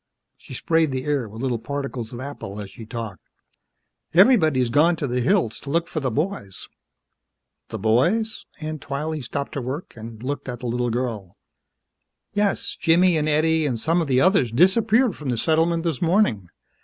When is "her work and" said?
9.53-10.23